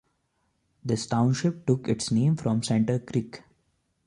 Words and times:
This 0.83 1.05
township 1.05 1.67
took 1.67 1.87
its 1.87 2.09
name 2.09 2.35
from 2.35 2.63
Center 2.63 2.97
Creek. 2.97 3.43